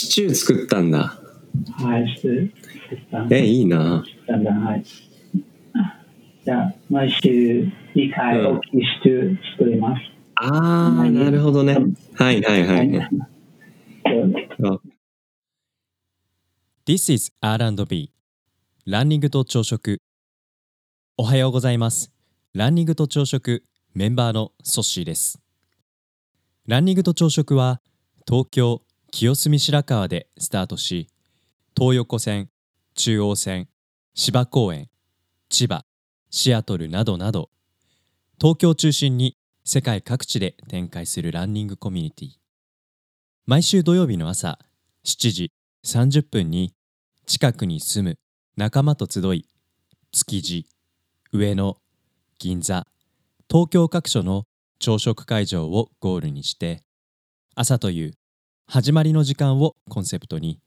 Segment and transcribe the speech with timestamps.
[0.00, 0.98] シチュー作ったんだ。
[1.72, 2.28] はい、して、
[2.96, 4.02] したえ、いいな。
[4.06, 4.84] したんだ、はい。
[6.42, 10.00] じゃあ、毎週2回うん大きいシチュー作ります。
[10.36, 11.76] あー、なるほどね。
[12.14, 13.08] はいはいはい。
[14.64, 14.80] あ
[16.86, 18.10] This is R&B
[18.86, 20.00] ランニングと朝食
[21.18, 22.10] おはようございます
[22.54, 25.38] ランニングと朝食メンバーのソッシーです
[26.66, 27.80] ランニングと朝食は
[28.26, 28.82] 東京
[29.12, 31.08] 清澄白河でスタートし
[31.76, 32.48] 東横線
[32.94, 33.68] 中央線
[34.14, 34.88] 芝公園
[35.48, 35.84] 千葉
[36.30, 37.50] シアトルなどなど
[38.40, 42.28] 東京中心に世界各地で展開するランニングコミュニティ。
[43.46, 44.58] 毎週土曜日の朝
[45.04, 45.52] 7時
[45.84, 46.72] 30分に
[47.26, 48.18] 近くに住む
[48.56, 49.44] 仲間と集い
[50.12, 50.66] 築地
[51.32, 51.76] 上野
[52.38, 52.86] 銀座
[53.50, 54.44] 東京各所の
[54.78, 56.84] 朝食会場をゴールにして
[57.54, 58.12] 朝という
[58.72, 60.60] 始まりの時間をコンセプトに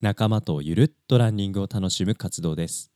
[0.00, 2.90] 仲間とゆるっとランニングを楽しむ活動です。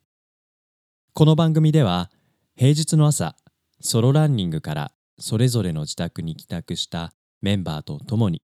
[1.13, 2.11] この番組では
[2.57, 3.37] 平日の朝
[3.81, 7.13] ソロランニングからそれぞれの自宅に帰宅した
[7.43, 8.41] メンバーと共に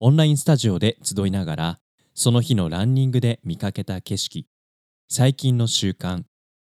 [0.00, 1.80] オンラインスタジオで集いながら
[2.12, 4.46] その日のランニングで見かけた景色
[5.08, 6.24] 最近の習慣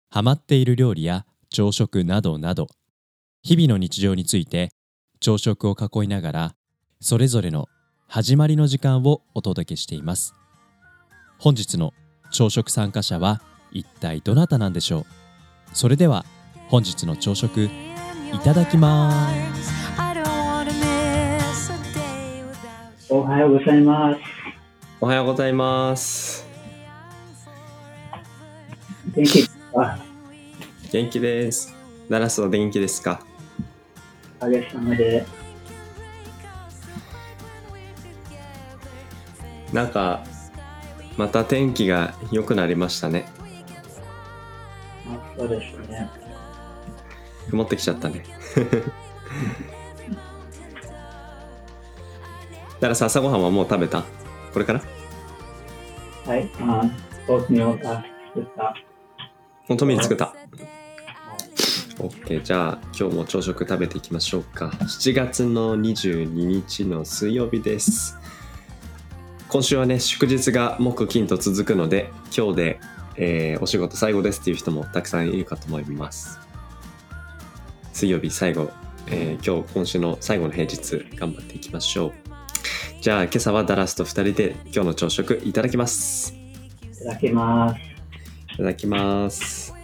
[0.09, 2.69] ハマっている料理や朝食などなど
[3.43, 4.69] 日々の日常について
[5.19, 6.55] 朝食を囲いながら
[7.01, 7.67] それぞれの
[8.15, 10.35] 始まりの時間をお届けしています
[11.39, 11.95] 本日の
[12.31, 15.07] 朝食参加者は一体どなたなんでしょう？
[15.73, 16.27] それでは
[16.69, 17.71] 本日の朝食い
[18.45, 19.11] ただきま
[19.55, 19.73] す
[23.09, 24.21] おはようございます。
[25.01, 26.47] おはようございます。
[29.17, 29.99] 元気ですか？
[30.91, 31.75] 元気です。
[32.11, 33.25] ダラスは元気ですか？
[34.39, 35.25] おかげさまで。
[39.73, 40.23] なんか、
[41.17, 43.27] また天気が良くなりましたね。
[45.07, 46.09] あそうですね。
[47.51, 48.23] 曇ってきちゃったね。
[52.81, 54.05] ダラス朝ごはんはもう食べた？
[54.53, 54.81] これから？
[56.27, 56.83] はい、あ
[57.29, 58.05] オートミールが
[58.35, 58.75] 作った。
[59.69, 60.35] 本当に作った
[61.99, 68.19] ？OK じゃあ今日も朝食食べていきましょうか7月の22日の水曜日です
[69.53, 72.81] 今週はね祝日が木金と続くので今日で、
[73.17, 76.41] えーお仕事最後ですっていう人もたくさんいるかと思います。
[77.93, 78.71] 水曜日最後、
[79.09, 82.13] えー今日今週の最後の平日頑張っていきましょう。
[83.03, 86.33] じゃあ今朝はダラスと2人で今日の朝食いただきます。
[86.33, 87.81] いただきます。
[88.55, 89.75] いただきます。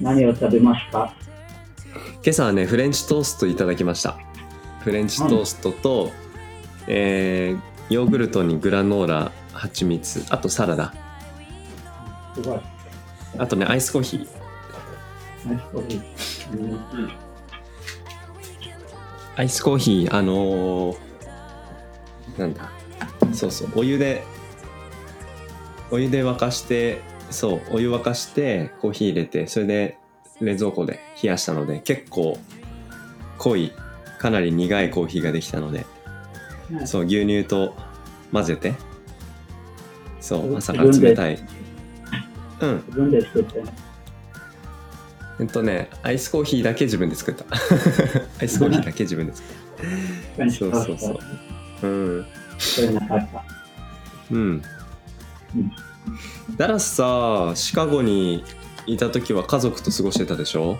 [0.00, 1.12] 何を食べますか？
[2.22, 4.18] 今朝はねフレンチトーストいただきました
[4.80, 6.12] フレンチトーストと、
[6.86, 10.94] えーヨーグルトにグラノーラ蜂蜜あとサラダ。
[12.36, 12.60] すごい。
[13.36, 14.28] あとねアイスコーヒー。
[15.48, 16.60] ナイスコーヒー。
[16.60, 17.10] うん。
[19.34, 20.96] アイスコーヒーあのー
[22.38, 22.70] なんだ。
[23.32, 23.70] そうそう。
[23.74, 24.22] お湯で
[25.90, 29.98] お湯で沸かしてそうお湯沸かしてコーヒー入れてそれで
[30.40, 32.38] 冷蔵庫で冷やしたので結構
[33.38, 33.72] 濃い
[34.20, 35.86] かなり苦いコーヒーができたので
[36.84, 37.74] そう牛乳と
[38.32, 38.74] 混ぜて
[40.20, 41.38] そう朝から冷たい。
[42.60, 42.84] うん。
[42.86, 43.64] 自分で作って。
[45.40, 47.46] えっとねアイスコーヒーだけ自分で作った。
[48.38, 49.54] アイスコーヒーだけ自分で作っ
[50.34, 51.18] フレンチトーストそうそう。
[51.80, 52.26] たうん。
[52.58, 53.44] 作れなかった。
[54.30, 54.62] うん。
[56.58, 58.44] ダラスさシカゴに
[58.86, 60.76] いた時は家族と過ごしてたでしょ？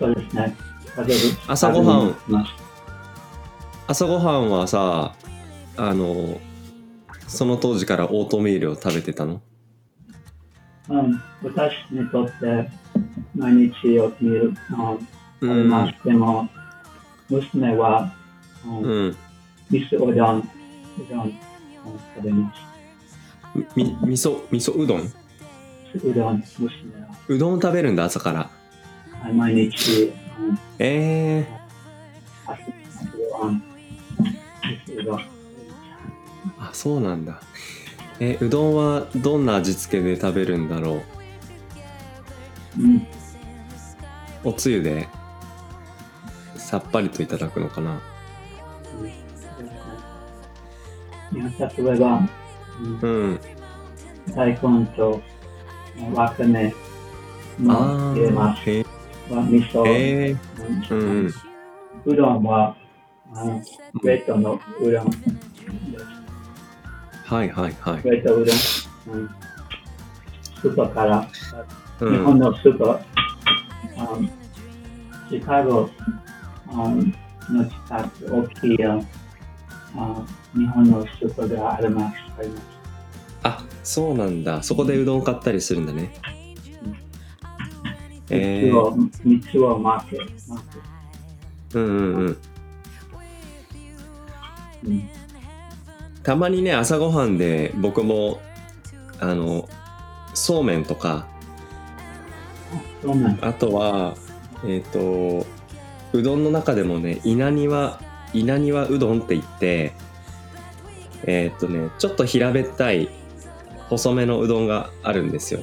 [0.00, 0.56] そうですね。
[1.46, 2.16] 朝ごはん。
[3.86, 5.14] 朝ごはんはさ
[5.76, 6.40] あの
[7.26, 9.40] その当時からオートミールを食べてたの？
[10.88, 12.68] うん、私にとって
[13.36, 14.56] 毎日オートミール、うん、
[15.40, 15.94] 食べます。
[16.04, 16.48] でも、
[17.28, 18.12] 娘は、
[18.66, 18.82] うん。
[18.82, 19.16] うん。
[19.70, 20.42] 味噌うどん、う
[21.08, 21.32] どん、うん
[22.16, 22.60] 食べます。
[23.76, 25.00] み味噌味噌うどん？
[25.00, 27.08] うどん、娘は。
[27.28, 28.50] うどん食べるんだ朝から。
[29.22, 30.12] はい毎日、うん、
[30.78, 31.46] え。
[34.86, 35.18] ー、
[36.58, 37.40] あそうなんだ。
[38.20, 41.02] えうどんはどんな味付けで食べるんだろ
[42.78, 42.82] う？
[42.82, 43.06] うん、
[44.44, 45.08] おつゆで
[46.56, 48.00] さっぱりといただくのかな？
[51.32, 51.40] 例
[51.78, 52.28] えば、
[52.80, 52.98] うん。
[53.00, 53.40] うん。
[54.34, 55.22] 大根と
[56.12, 56.74] わかめ
[57.60, 58.99] あも入れます。
[59.34, 60.36] は味噌、え
[60.90, 60.98] うん。
[60.98, 61.34] うん。
[62.06, 62.42] うどん。
[62.42, 62.74] は
[63.32, 63.62] あの
[64.02, 65.10] 冷凍のうどん。
[65.10, 65.24] です。
[67.26, 68.02] はいはいはい。
[68.02, 68.44] 冷凍うどん。
[68.44, 69.30] うん。
[70.60, 71.28] スーパーから、
[72.00, 73.00] う日本ん、のスーパー、
[75.30, 75.88] シカゴ
[76.68, 76.96] あの
[77.50, 82.16] の近く、大きい日本のスーパーがあります。
[82.38, 82.62] あります
[83.42, 84.44] あそうなん。
[84.44, 84.62] だ。
[84.62, 85.24] そこでうどん。
[85.24, 85.86] 買ったりするん。
[85.86, 86.10] だね。
[88.30, 90.18] えつを、三つをマーケ
[90.48, 92.38] マーケうんうんうん。
[94.86, 95.10] うん
[96.22, 98.40] たまにね朝ごはんで僕も
[99.20, 99.68] あの
[100.34, 101.26] そうめんとか。
[103.40, 104.14] あとは
[104.66, 105.46] えっ、と
[106.12, 108.00] うどんの中でもね稲庭
[108.34, 109.92] 稲庭うどんって言って
[111.24, 113.08] えっ、とねちょっと平べったい
[113.88, 115.60] 細めのうどんがあるんですよ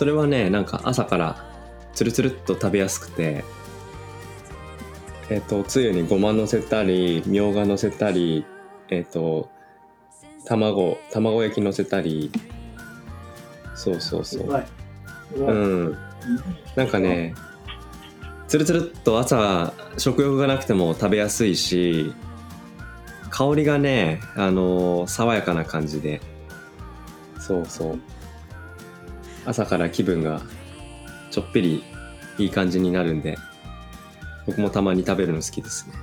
[0.00, 1.44] それはねなんか朝から
[1.92, 3.44] つるつるっと食べやすくて
[5.28, 8.46] えっ、とつゆにごま乗せたりみょうが乗せたり
[8.88, 9.50] えっ、と
[10.46, 12.32] 卵卵焼き乗せたり。
[13.74, 14.64] そうそうそう。
[15.36, 15.52] う
[15.90, 15.98] ん。
[16.76, 17.34] なんかね
[18.48, 22.14] つるつるっと朝食欲がなくても食べやすいし
[23.28, 26.22] 香りがねあの爽やかな感じで。
[27.38, 28.00] そうそう
[29.44, 30.40] 朝から気分が
[31.30, 31.82] ちょっぴり
[32.38, 33.36] いい感じになるんで
[34.46, 35.94] 僕もたまに食べるの好きですね。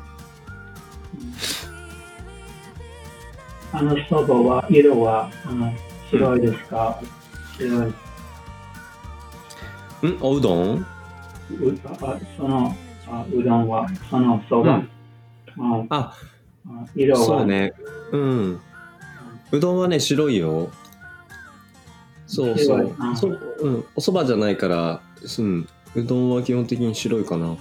[3.73, 5.73] あのそばは、色は、あの
[6.09, 7.01] 白いですか？
[7.57, 7.71] 白い。
[10.09, 10.17] ん？
[10.21, 10.77] おうどん？
[10.79, 10.85] う
[11.83, 12.75] あその
[13.07, 15.87] あうどんは、そのそば、うん。
[15.89, 16.13] あ
[16.95, 17.73] 色は、そうね。
[18.11, 18.61] うん。
[19.51, 20.71] うどんはね白いよ
[22.27, 22.95] そうそう。
[23.15, 25.01] そ,、うん、お蕎麦じゃないから、
[25.39, 27.47] うん、うどんは基本的に白いかな。
[27.47, 27.57] うん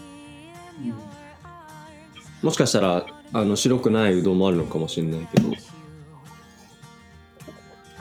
[2.43, 5.51] もしかしたらあの白くないうどんもあるのかもしれないけど。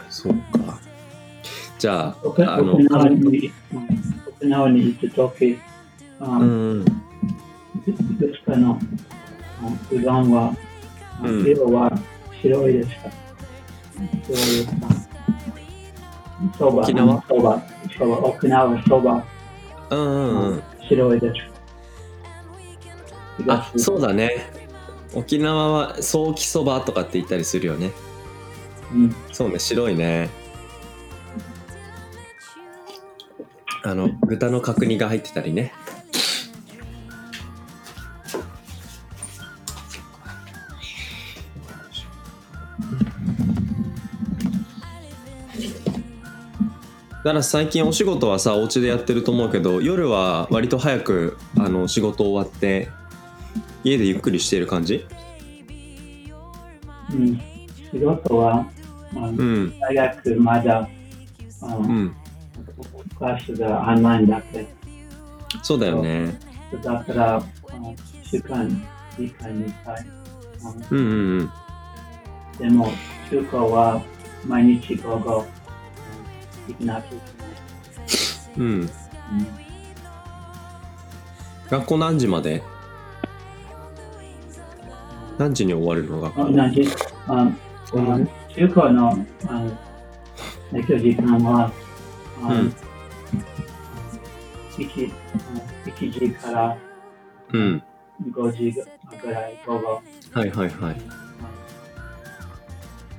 [0.09, 0.77] そうか。
[1.79, 3.87] じゃあ沖あの沖縄にうん
[4.37, 5.57] 沖縄に行くとき、
[6.19, 6.85] あうん
[7.87, 8.57] いくつかう
[10.01, 10.55] どんは、
[11.45, 11.91] 色は
[12.41, 12.93] 白いですか
[14.27, 15.04] 白いですか？
[16.57, 17.61] そば、沖縄そば、
[17.97, 19.25] そば、沖縄そば、
[19.89, 20.63] うんうんうん。
[20.87, 21.35] 白いです。
[23.47, 24.47] あそうだね。
[25.13, 27.91] 沖縄はソーキそばとかって言ったりするよね。
[28.93, 29.15] うん。
[29.31, 30.29] そうね白いね。
[33.83, 35.71] あの豚の角煮が入ってたりね
[47.25, 52.87] だから最近お仕事はさお家でやってると思うけど夜は割と早くあの仕事終わって
[53.83, 55.07] 家でゆっくりしている感じ？
[57.11, 57.41] うん、
[57.91, 58.67] 仕事は、
[59.15, 59.79] あうん。
[59.79, 60.87] 大学まだ、
[61.61, 62.15] あうん。
[63.17, 64.67] クラスがオンラインだけ。
[65.63, 66.39] そうだよね。
[66.83, 67.43] だから、あ
[68.23, 68.67] 週間、
[69.17, 69.95] 2回、2回。
[69.95, 70.05] あ
[70.91, 71.05] うんうん
[71.39, 71.49] うん。
[72.59, 72.91] でも、
[73.29, 74.01] 中華は
[74.45, 75.45] 毎日午後、
[76.85, 77.21] なきゃい
[78.55, 78.81] けうん。
[78.81, 78.91] ない。
[81.69, 82.63] 学校何時まで？
[85.37, 86.21] 何時に終わるの？
[86.21, 86.43] 学校。
[86.43, 86.87] うん、同じ、
[87.27, 87.49] ああ
[88.49, 89.63] 中華のあ
[90.71, 91.71] 勉強時間は、
[92.43, 92.73] あうん。
[94.77, 95.11] 1,
[95.85, 96.77] 1時から
[97.53, 97.83] うん。
[98.31, 98.71] 5時
[99.21, 100.01] ぐらい午後。
[100.33, 100.95] はいはいはい。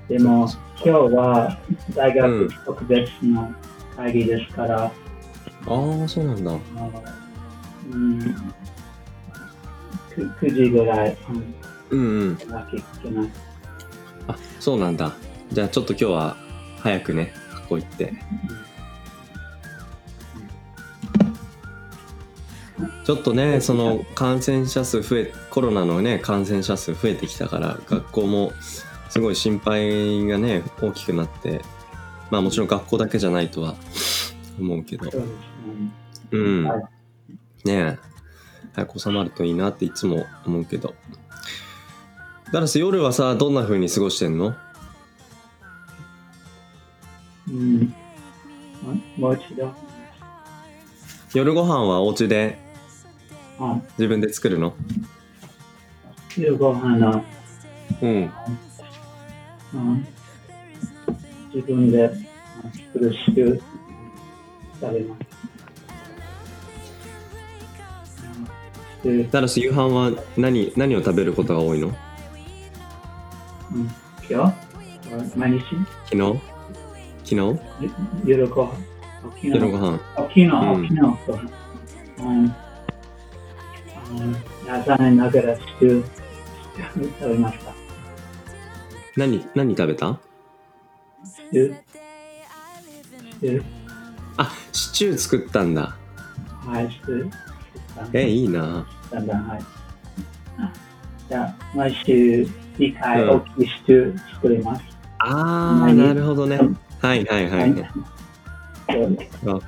[0.09, 0.49] でも、
[0.85, 1.59] 今日は
[1.95, 3.53] 大うん学特別の
[3.97, 4.91] 会議ですから、あ
[5.67, 6.53] あそうなんだ。
[7.91, 8.19] うん、
[10.15, 11.17] 9, 9時ぐらい、
[11.91, 12.03] うん、うん。
[12.03, 12.39] うん。
[14.29, 15.15] あそうなんだ。
[15.53, 16.37] じゃあちょっと今日は
[16.81, 18.13] 早くね学校行って。
[23.05, 28.53] ちょっとねその感染者数増えコロナのね感染者数増えてきたから学校も
[29.17, 31.63] すごい心配がね大きくなって
[32.31, 33.75] まあもちろん学校だけじゃないとは
[34.59, 35.11] 思うけど。
[35.11, 35.19] そ
[36.33, 36.65] うん。
[36.65, 36.83] はい。
[37.65, 37.99] ねえ。
[38.75, 40.95] 早く収まるといいなっていつも思うけど。
[42.53, 44.55] ダラス夜はさどんな風に過ごしてんの？
[47.49, 47.95] うん、
[49.17, 49.73] もう一度。
[51.33, 52.59] 夜ご飯はお家で？
[53.59, 54.75] あ自分で作るの？
[56.29, 57.25] 昼ご飯の、
[58.03, 58.11] うん。
[58.11, 58.31] うん、
[61.55, 62.11] 自分であ
[62.93, 63.61] 作る週
[64.81, 65.21] 食べます。
[69.31, 71.93] ダラス夕飯は何何を食べることが多いの？
[73.73, 73.89] うん、
[74.29, 74.57] 今日？
[75.37, 75.61] 毎日？
[76.07, 76.41] 昨日？
[77.25, 77.39] 昨日？
[78.25, 78.73] 夜ご飯？
[79.23, 80.01] 昨夜ご飯。
[80.17, 80.51] 昨日、うん
[80.89, 81.07] 昨日と、
[82.19, 82.53] うん、うん、
[84.85, 86.05] 残念ながらシチュー
[87.21, 87.76] 食べました。
[89.17, 90.19] 何何食べた？
[91.25, 91.77] シチュー
[93.33, 93.65] シチュー
[94.37, 95.97] あシチュー作ったんだ。
[96.67, 97.31] はい、シチュー。
[98.13, 98.87] えいいな。
[99.11, 99.61] だんだん、はい。
[101.29, 102.47] じゃあ、毎週
[102.79, 103.31] 2回うん。
[103.31, 104.83] 大きいシチュー作ります。
[105.19, 106.59] あー何なるほどね。
[107.01, 107.75] はいはいはい、
[109.43, 109.67] そう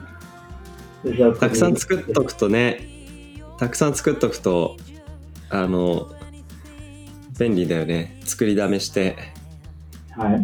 [1.33, 2.81] あたくさん作っとくとね
[3.59, 4.77] たくさん作っとくと
[5.51, 6.11] あの
[7.39, 8.21] 便利だよね。
[8.25, 9.17] 作りだめして
[10.19, 10.37] は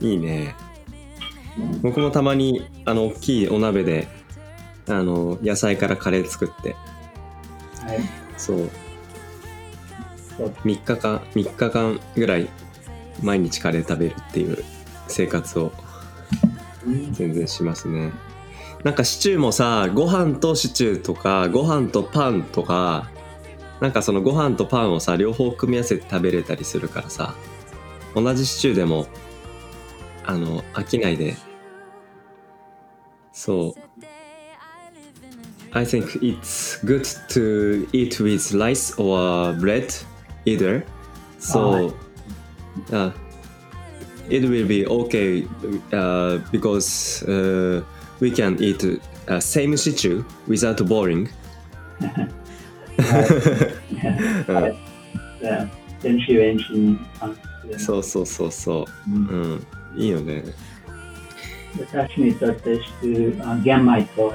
[0.00, 0.06] い。
[0.06, 0.54] いいね。
[1.82, 4.08] 僕もたまにあの大きいお鍋で
[4.88, 6.76] あの野菜からカレー作って。
[7.84, 8.00] はい。
[8.36, 8.70] そう。
[10.36, 10.48] そう。
[10.64, 12.48] 3日間3日間ぐらい
[13.22, 14.64] 毎日カレー食べるっていう
[15.08, 15.72] 生活を
[16.86, 17.12] うん。
[17.12, 18.12] 全然しますね。
[18.84, 23.10] なんかシチューもさご飯とシチューとかご飯とパンとか
[23.80, 27.34] なんかそのご飯とパンをさ両方組み合わせて食べれたりするからさ
[28.15, 29.07] 同じシチューでも
[30.25, 31.35] あの飽きないで
[33.31, 34.03] そう
[35.75, 39.87] I think it's good to eat with rice or bread
[40.45, 40.85] either
[41.39, 41.93] so
[42.91, 43.11] uh,
[44.29, 45.47] it will be okay
[45.91, 47.83] uh, because uh,
[48.19, 48.83] we can eat
[49.27, 51.27] uh, same stew without boring
[54.53, 54.75] はい。
[55.41, 55.67] じゃあ、
[56.01, 57.31] 電子レンジにあ
[57.76, 59.10] そうそうそうそう。
[59.10, 59.26] うん。
[59.26, 60.00] うん。
[60.00, 60.44] いいよね。
[61.78, 62.80] 私にとって
[63.62, 64.34] 玄米と。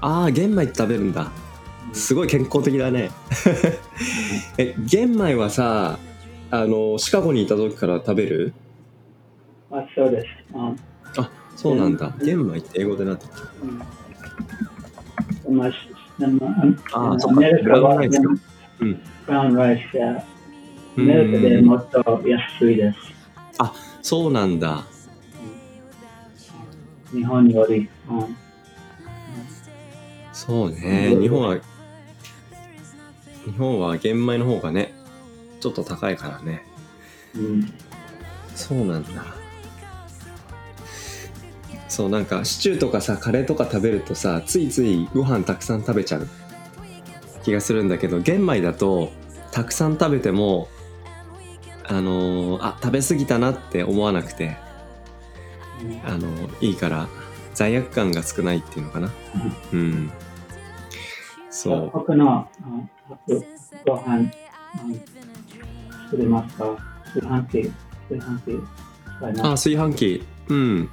[0.00, 1.30] ああ玄米って食べるんだ。
[1.92, 3.10] すごい健康的だね。
[4.58, 5.98] え玄米はさ
[6.50, 8.52] あのシカゴにいた時から食べる？
[9.70, 10.26] あそうです。
[10.54, 10.74] あ
[11.56, 12.12] そうなんだ。
[12.24, 13.32] 玄米って英語でなってる
[15.48, 15.56] うん。
[15.58, 17.38] まああーそっか。
[17.38, 18.28] アメリカはブラウンライスか。
[18.80, 19.00] うん。
[19.26, 20.31] ブラウンライス
[20.96, 22.98] メリカでもっと安いです。
[24.02, 24.84] そうなんだ。
[27.12, 27.88] 日本より。
[28.10, 28.36] うん。
[30.32, 31.16] そうね。
[31.20, 31.56] 日本は
[33.44, 34.92] 日本は玄米の方がね
[35.60, 36.64] ちょっと高いからね。
[37.36, 37.72] うん。
[38.54, 39.24] そうなんだ。
[41.88, 46.26] そうなんかシチューとかさカレーとか食べるとさついついご飯たくさん食べちゃう
[47.44, 49.12] 気がするんだけど玄米だと
[49.50, 50.68] たくさん食べても
[51.88, 54.56] あのーあ食べ過ぎたなって思わなくて
[56.04, 56.28] あの
[56.60, 57.08] いいから
[57.54, 59.10] 罪悪感が少ないっていうのかな。
[59.72, 60.10] うん。
[61.50, 61.90] そう。
[61.92, 62.48] 僕のあ
[63.08, 63.44] 僕
[63.86, 64.30] ご飯うん
[66.10, 66.76] 作れますか？
[67.14, 67.72] 炊飯器
[68.08, 68.44] 炊飯器
[69.18, 69.40] 使います？
[69.40, 70.26] あ炊飯器。
[70.48, 70.88] うん。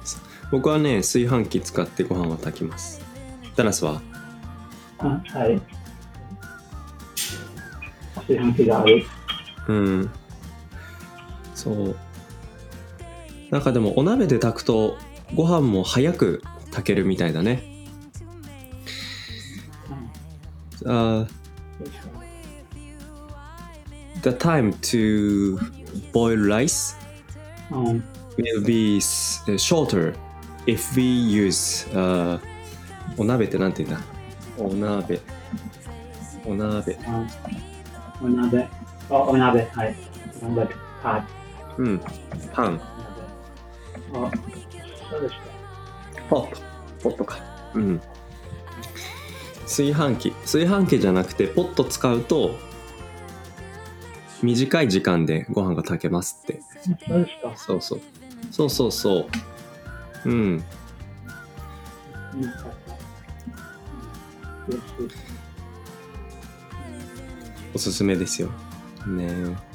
[0.50, 3.00] 僕はね炊飯器使ってご飯を炊きます。
[3.56, 4.02] ダラスは？
[4.98, 5.62] あはい。
[8.26, 9.04] 炊飯器がある。
[9.68, 10.10] うん
[11.62, 11.96] そう。
[13.50, 14.96] なんかでもお鍋で炊くと
[15.34, 17.62] ご飯も早く炊けるみたいだね。
[20.86, 21.26] あ
[21.78, 22.20] そうですか
[24.22, 25.58] The time to
[26.12, 26.96] boil rice
[27.70, 28.04] うん。
[28.38, 30.14] will be shorter
[30.66, 32.40] if we use、uh,
[33.18, 33.96] お鍋ってなんて言う
[34.76, 34.94] んだ？
[34.94, 35.20] お鍋。
[36.46, 36.98] お鍋。
[37.06, 37.26] あ
[38.22, 38.68] お鍋。
[39.10, 39.68] あお鍋。
[39.74, 39.96] はい。
[40.42, 41.24] お鍋パ
[41.80, 42.00] うん。
[42.52, 42.80] パン。
[44.12, 44.30] あ
[45.10, 45.40] そうですか
[46.28, 46.60] ポット。
[47.02, 47.38] ポットか。
[47.74, 48.00] うん。
[49.62, 50.32] 炊飯器。
[50.42, 52.50] 炊飯器じゃなくてポット使うと
[54.42, 56.60] 短い時間でご飯が炊けますって。
[57.08, 57.56] そうですか。
[57.56, 58.00] そうそう。
[58.50, 59.28] そうそうそ
[60.24, 60.28] う。
[60.28, 60.64] うん。
[67.74, 68.50] おすすめですよ。
[69.06, 69.69] ねそ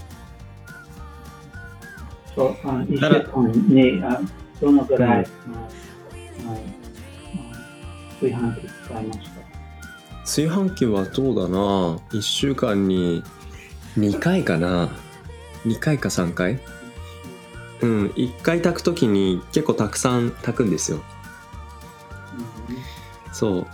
[2.43, 4.21] う、あ一週間にあ
[4.61, 5.67] どのぐらい、うんあ
[6.47, 6.57] あ
[8.19, 9.35] 炊飯器使いました。
[10.21, 11.57] 炊飯器はどうだな
[12.11, 13.23] 1週間に
[13.97, 14.89] 2回かな
[15.65, 16.59] 2回か3回
[17.81, 21.03] うん1回炊く時に結構たくさん炊くんですよ
[23.31, 23.67] そ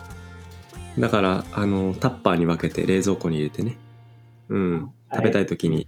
[0.97, 3.77] うだからあのタッパーに分けて冷蔵庫に入れてね
[4.49, 5.87] うん食べたい時に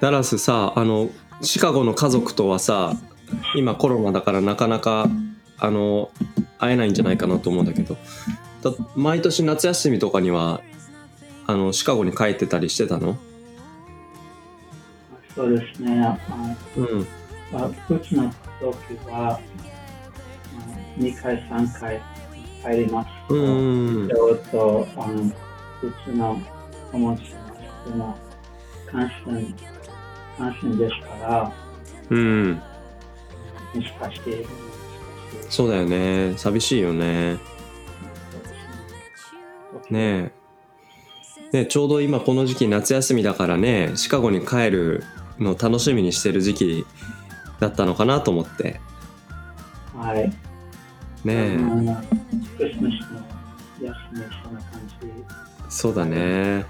[0.00, 1.10] ダラスさあの
[1.42, 2.94] シカゴの家族とはさ
[3.54, 5.08] 今コロナだからなかなか
[5.58, 6.10] あの
[6.58, 7.96] 会えないんじゃないかなと思うんだけど
[8.62, 10.60] だ毎年夏休みとかには
[11.46, 13.16] あのシカゴに帰ってたりしてたの？
[15.34, 16.00] そうですね。
[16.02, 16.18] あ
[16.76, 17.06] うん
[17.52, 18.30] まあ、うちの
[18.60, 19.40] 時は、あ
[20.98, 22.00] 2回、3回
[22.62, 23.08] 帰ります。
[23.32, 25.32] うんちょうど、あの、う
[26.04, 26.38] ちの
[26.92, 27.34] 友達
[27.96, 28.16] も
[28.90, 29.54] 感染、
[30.40, 31.52] 感染ですから、
[32.08, 32.52] うん。
[33.74, 34.20] もしかし
[35.50, 36.32] そうだよね。
[36.38, 37.34] 寂しいよね。
[37.34, 37.38] ね。
[39.90, 40.32] ね
[41.52, 45.02] えねちょうど今この時期夏休みだからねシカゴに帰る
[45.40, 46.86] の楽しみにしてる時期
[47.58, 48.80] だったのかなと思って。
[49.94, 50.28] はい。
[50.28, 50.34] ね
[51.26, 51.56] え。
[51.56, 52.02] あの
[52.56, 53.20] クリスマスの
[53.82, 55.06] 休み、そんな感じ。
[55.68, 56.64] そうだね。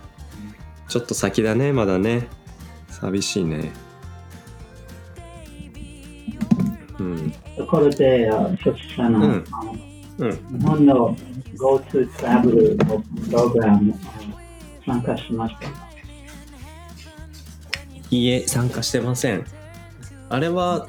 [0.89, 2.27] ちょっと先だねまだね
[3.01, 3.73] 寂しいね。
[6.99, 7.33] うん。
[7.57, 9.45] ところで、あそちらの、うん。
[10.19, 11.17] 日本の
[11.57, 13.95] GoTo Travel のプログラム
[14.85, 15.61] 参加しました。
[15.63, 15.75] か
[18.11, 19.45] いいえ参加してません。
[20.29, 20.87] あれは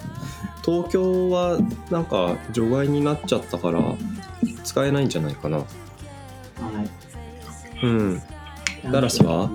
[0.65, 3.81] 東京はなんか除外になっちゃったから
[4.63, 5.59] 使えないんじゃないかな。
[5.59, 5.65] は
[7.81, 7.85] い。
[7.85, 8.21] うん。
[8.91, 9.49] ダラスは？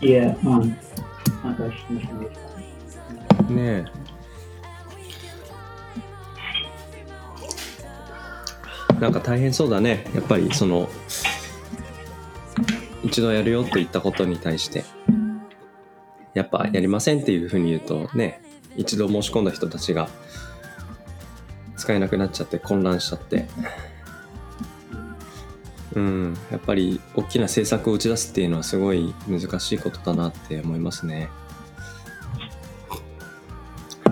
[0.00, 0.76] いえ、うん。
[3.48, 3.84] ねえ。
[9.00, 10.06] なんか大変そうだね。
[10.14, 10.88] やっぱりその
[13.02, 14.84] 一度やるよと言ったことに対して
[16.34, 18.40] やっぱやりませんっていうふうに言うとね
[18.76, 20.08] 一度申し込んだ人たちが
[21.76, 23.46] 使えなくなっちゃって混乱しちゃって
[25.94, 31.28] うんやっぱり大きな政策を打ち出すっていうのはすごい難しいことだなって思いますね。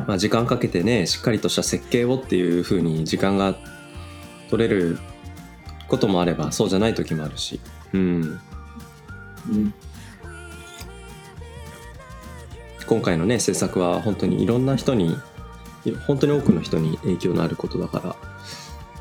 [0.06, 3.55] まあ、時間かけてねしっかりとした設計をっていう風に時間が
[4.48, 4.98] 取れる
[5.88, 7.61] こともあればそうじゃない時もあるし、
[7.92, 8.40] うん、
[9.50, 9.74] うん。
[12.87, 15.16] 今回のね政策は本当にいろんな人に
[16.07, 18.16] 本当に多くの人に影響のあることだから、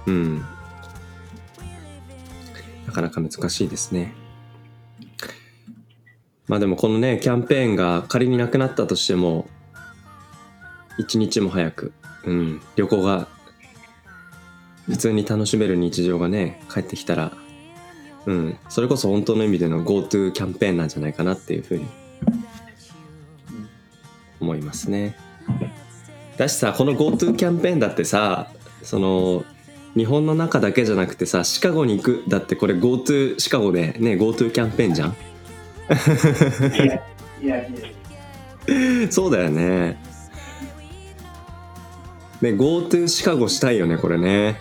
[0.06, 0.46] うん、
[3.00, 4.14] かなか難しいですね。
[6.48, 9.48] まあでもこのねキャンペーンが仮になくなったとしても
[10.98, 11.94] 一日も早く、
[12.26, 13.28] うん、旅行が
[14.88, 17.32] 普通に楽しめる日常がね帰ってきたら、
[18.26, 21.86] うん、それこそ本当の意味での GoTo キャンペーンなんじゃないかなっていうふうに
[24.40, 25.16] 思いますね。
[26.38, 28.50] だしさこの GoTo キャンペーンだってさ
[28.82, 29.46] その
[29.96, 35.10] 日本の中だけじゃなくてさシカゴに行くだってこれ GoTo シカゴでね GoTo キャンペーンじゃん？
[35.10, 35.14] い
[36.78, 36.86] や、
[37.42, 37.74] いや、い
[39.06, 39.12] や。
[39.12, 40.02] そうだよね。
[42.42, 44.60] ね GoTo シカゴしたいよねこれね。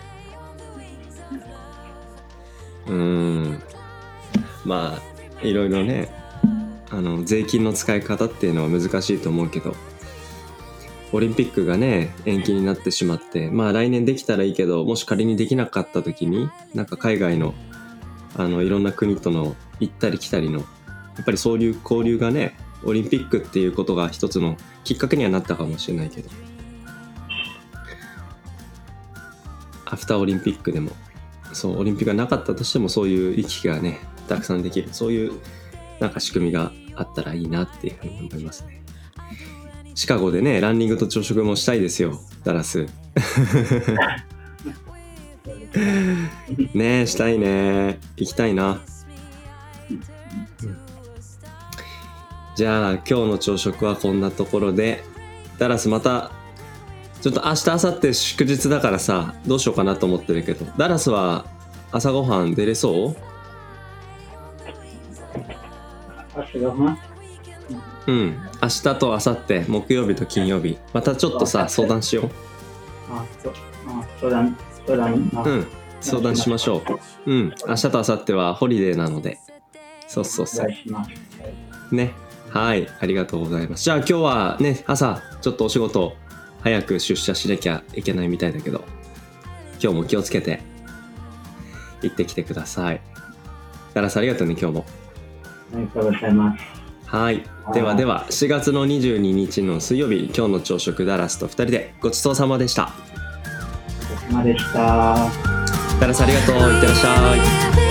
[2.87, 3.61] うーん
[4.65, 6.09] まあいろいろね
[6.89, 9.75] あの税金の使い方っていうのは難しいと思うけど
[11.11, 17.53] オリンピックがね延期になってしまってまあ来年できたらいいけどもし仮にできなかった時になんか海外の
[18.35, 20.65] あのいろんな国との行ったり来たりのや
[21.21, 26.29] っぱりそういう交流がねオリンピックっていうことが一つのきっかけにはなったかもしれないけど。
[29.91, 30.91] アフターオリンピックでも
[31.51, 34.89] そうオリンピックがなかったとしてもそういう行き来がねたくさんできる。
[34.91, 35.33] そういう
[35.99, 38.78] なんか仕組みがあったらいいなっていうふうに思いますね。
[39.99, 42.85] シカゴでねランニングと朝食もしたいですよダラス。
[46.73, 47.99] ねえしたいね。
[48.15, 48.79] 行きたいな。
[52.55, 55.03] じゃあ今日の朝食はこんなところで。
[55.57, 56.31] ダラスまた
[57.21, 60.65] ちょっと明日明後日祝日だからさどうしようかなと思ってるけど。
[60.77, 61.45] ダラスは
[61.91, 63.15] 朝ごはん出れそう？
[66.33, 67.08] 朝ごはん？
[68.09, 68.39] うん。
[68.61, 70.77] 明日と明後日木曜日と金曜日。
[70.93, 72.29] またちょっとさ相談しよ
[73.11, 73.53] あ、そあ
[74.19, 75.67] 相談、相談、あううん。
[76.01, 76.81] 相談しましょ
[77.25, 77.31] う。
[77.31, 77.53] うん。
[77.67, 79.37] 明日と明後日はホリデーなので。
[80.07, 80.65] そうそうおそう。
[80.65, 81.09] 願いします。
[81.09, 81.15] は
[81.91, 82.13] いね。
[82.49, 82.87] はい。
[82.99, 83.83] ありがとうございます。
[83.83, 86.15] じゃあ今日はね朝ちょっとお仕事
[86.63, 88.83] 早く出社しなきゃいけないみたいだけど
[89.81, 90.61] 今日も気をつけて
[92.01, 93.01] 行ってきてください。
[93.93, 94.85] ダラスありがとうね今日も。
[95.73, 96.78] ありがとうございます。
[97.11, 97.43] はい。
[97.73, 102.91] ではでは4月の22日の水曜日今日の朝食ダラスと2人でごちそうさまでした。
[104.11, 105.29] お疲れ様でした。
[105.99, 106.55] ダラスありがとう。
[106.55, 107.88] いってらっしゃい